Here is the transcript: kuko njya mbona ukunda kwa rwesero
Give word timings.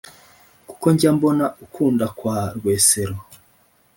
kuko 0.67 0.85
njya 0.93 1.09
mbona 1.15 1.45
ukunda 1.65 2.05
kwa 2.17 2.37
rwesero 2.57 3.15